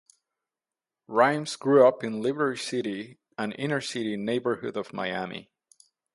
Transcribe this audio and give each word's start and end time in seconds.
Rhymes 1.05 1.55
grew 1.57 1.85
up 1.87 2.03
in 2.03 2.23
Liberty 2.23 2.57
City, 2.59 3.19
an 3.37 3.51
inner 3.51 3.81
city 3.81 4.17
neighborhood 4.17 4.75
of 4.75 4.93
Miami. 4.93 5.51